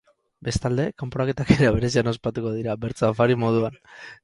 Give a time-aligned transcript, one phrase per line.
[0.45, 3.81] Bestalde, kanporaketak era berezian ospatuko dira, bertso-afari moduan.